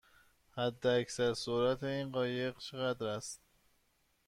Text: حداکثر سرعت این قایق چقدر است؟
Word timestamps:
حداکثر 0.55 1.33
سرعت 1.33 1.83
این 1.83 2.11
قایق 2.11 2.57
چقدر 2.57 3.05
است؟ 3.07 3.41